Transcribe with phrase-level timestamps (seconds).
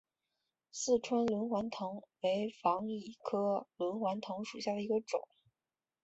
[0.71, 5.27] 四川轮环藤为防己科轮环藤属下的一个种。